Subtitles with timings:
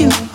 [0.00, 0.29] you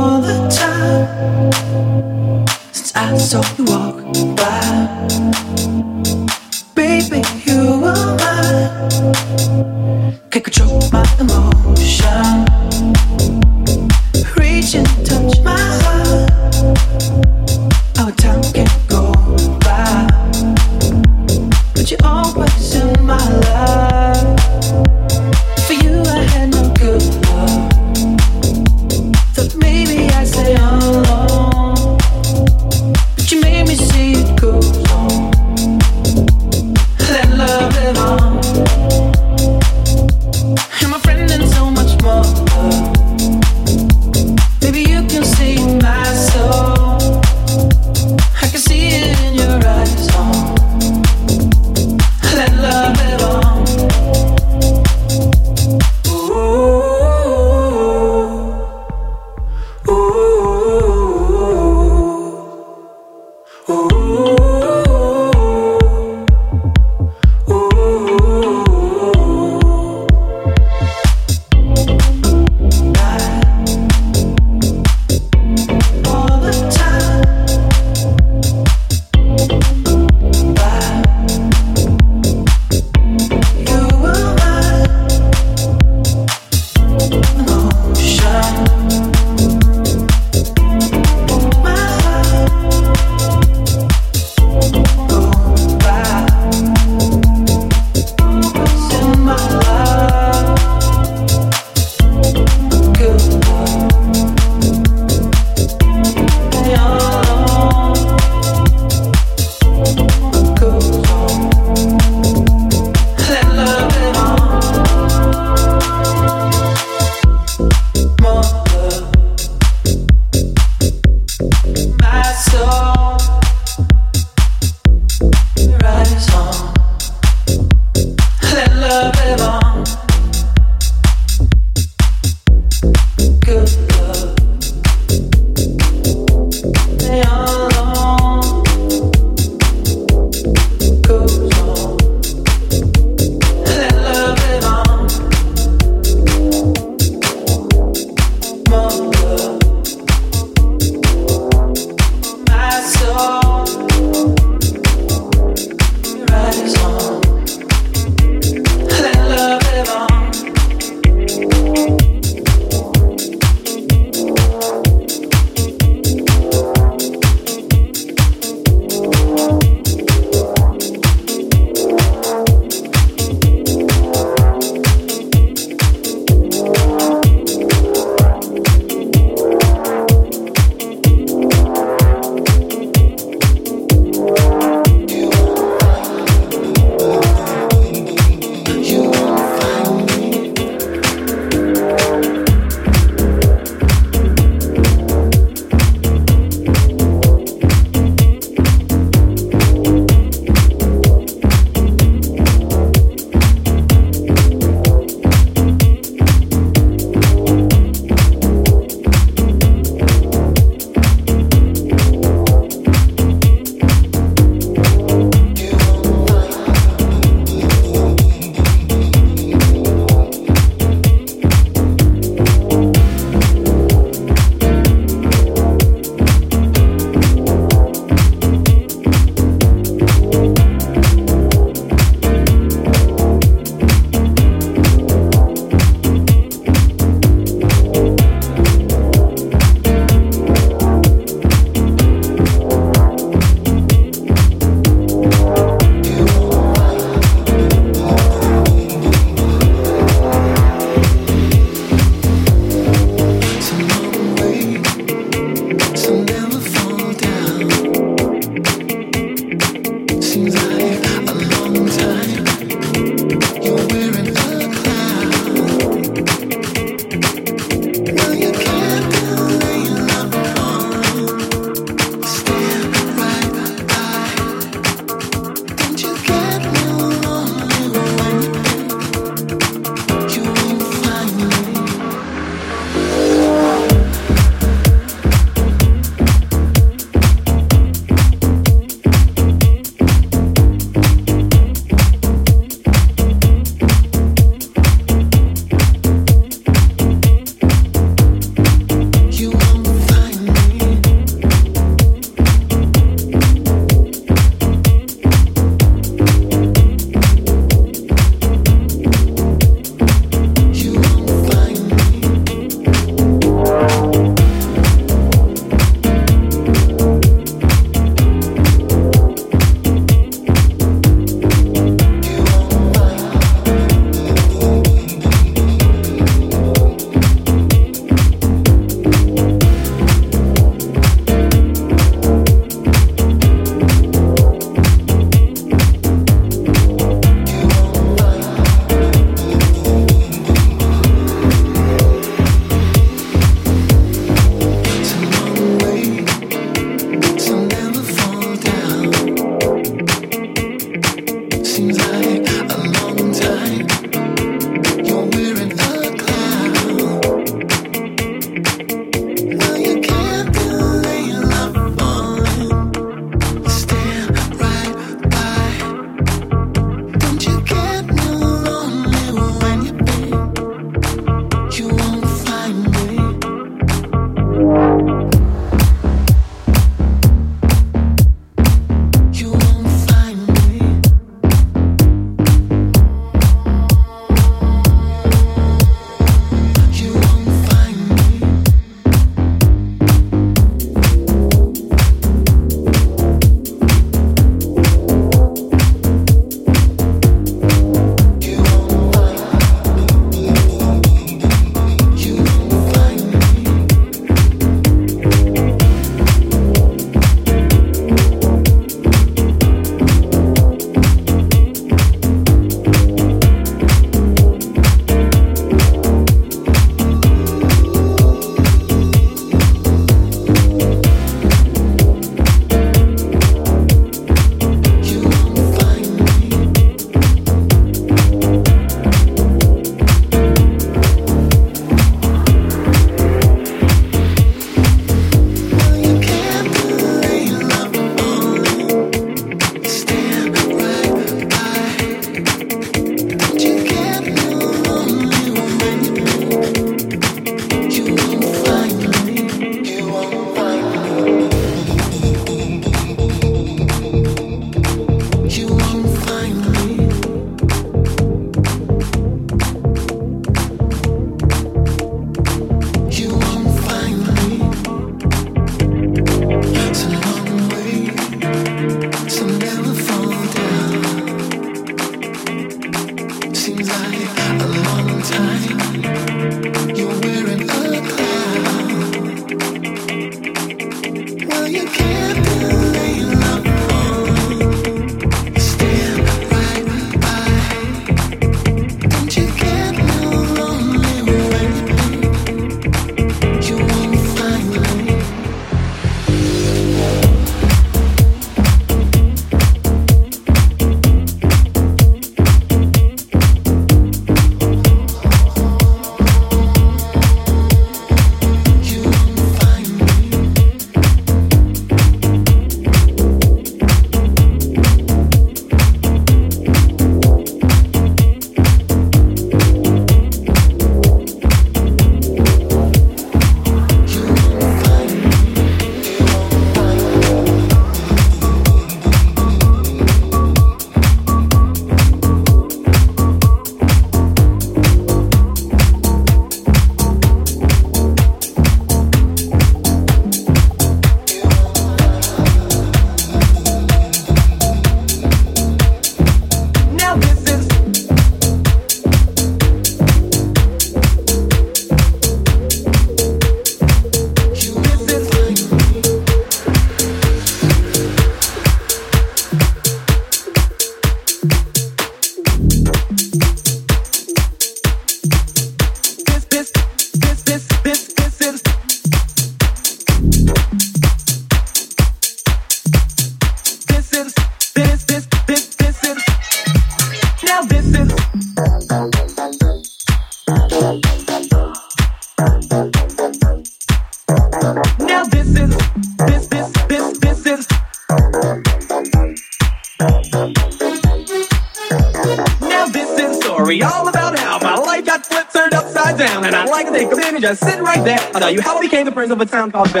[599.31, 600.00] of a town called Bel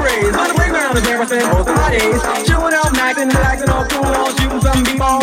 [0.00, 0.34] rays.
[0.34, 2.20] On the playground, the camera said both bodies.
[2.46, 5.19] Chilling out, maxing, relaxing, all cool, all shooting some b-ball.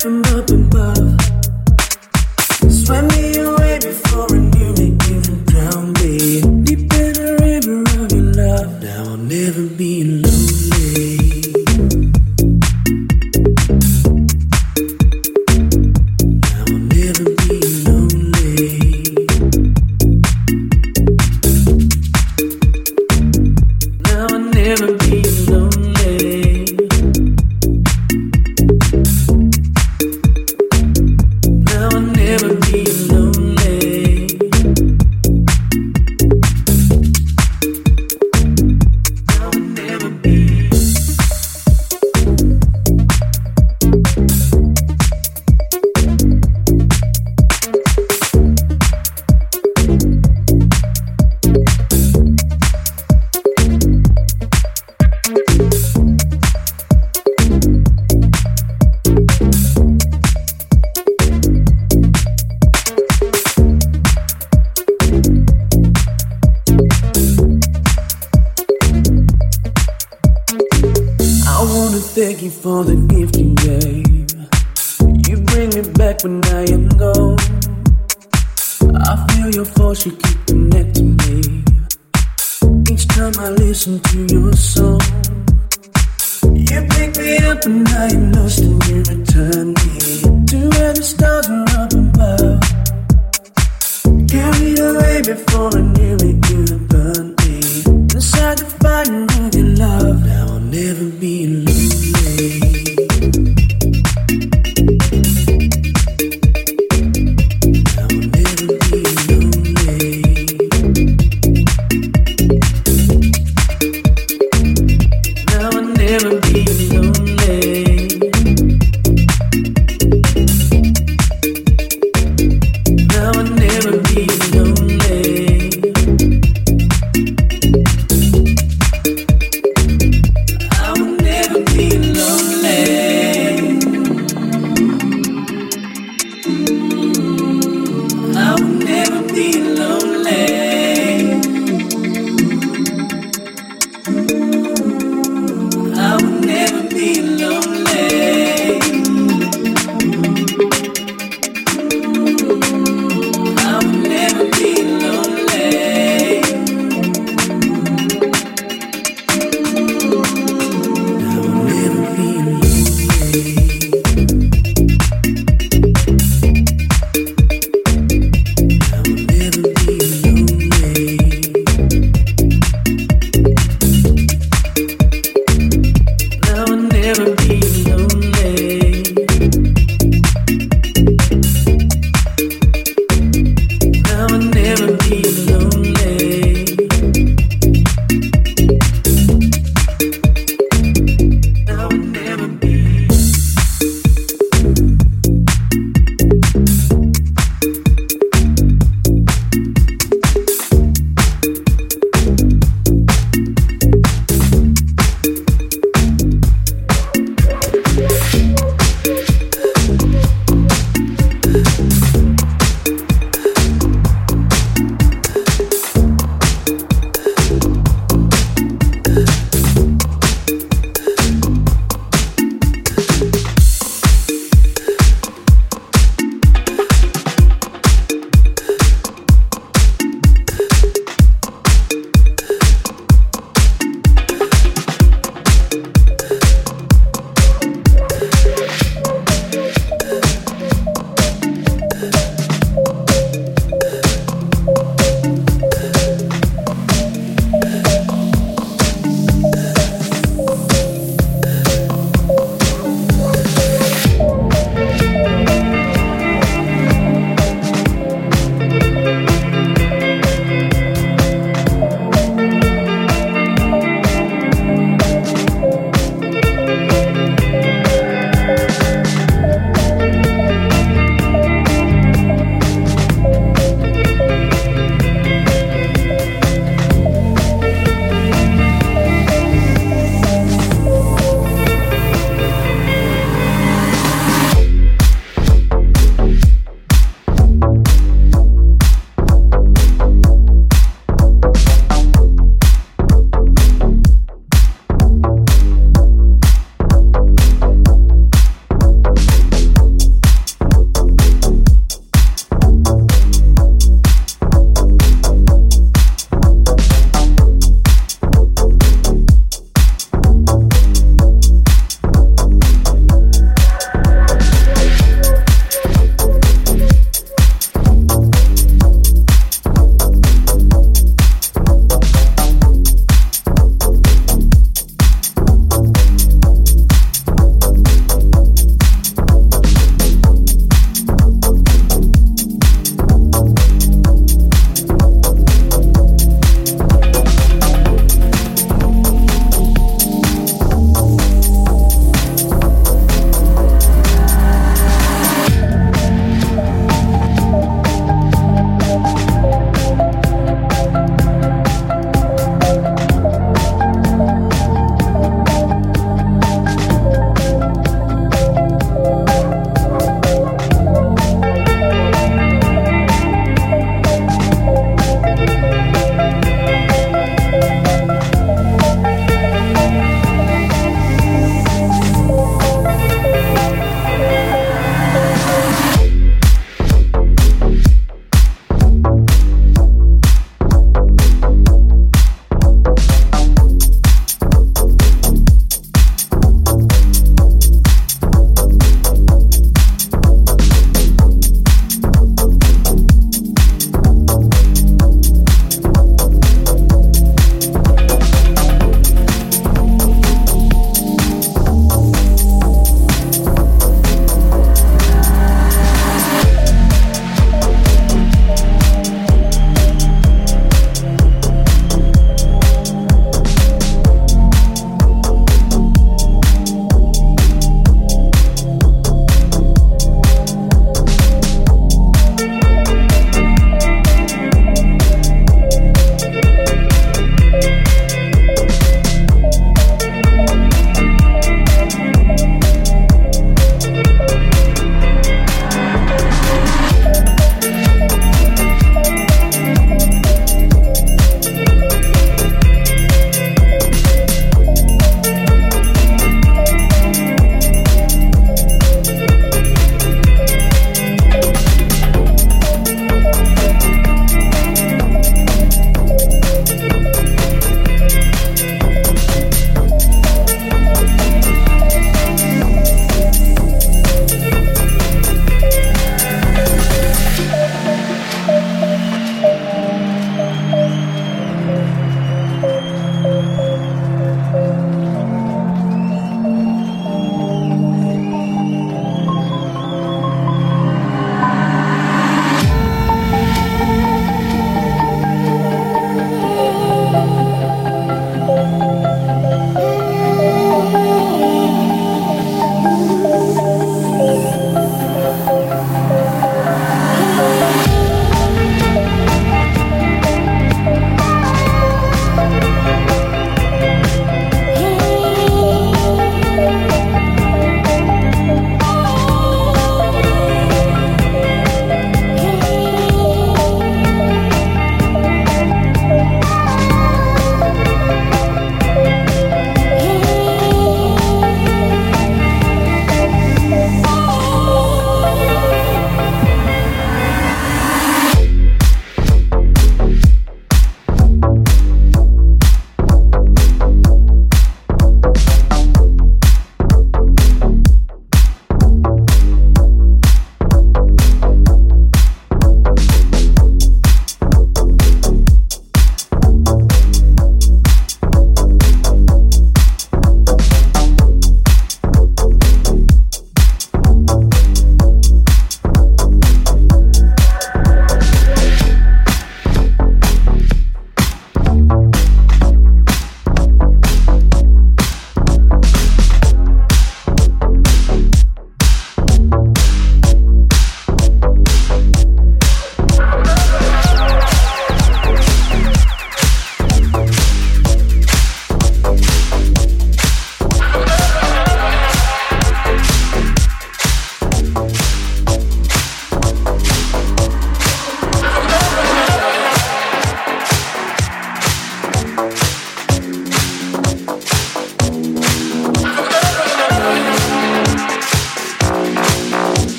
[0.00, 1.37] From up above.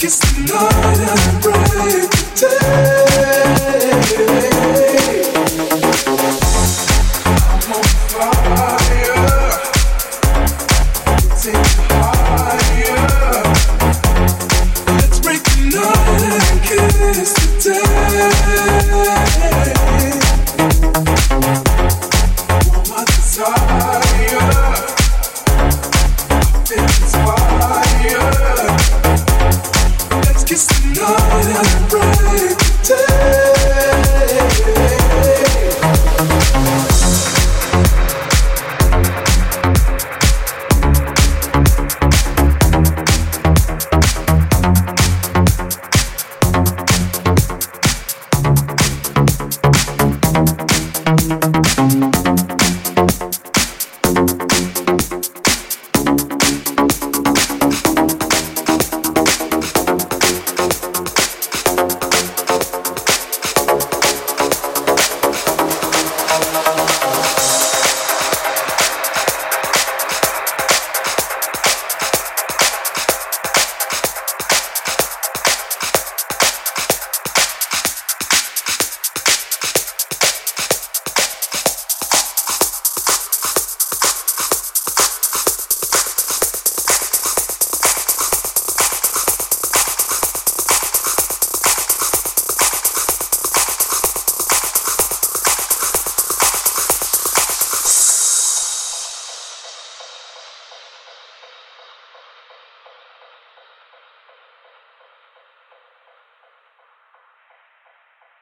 [0.00, 3.09] Cause tonight I'm ready to take